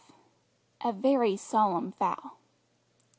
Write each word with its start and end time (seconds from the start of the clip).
V 0.07 0.15
"A 0.89 0.93
VERY 0.93 1.37
SOLEMN 1.37 1.91
VOW!" 1.91 2.31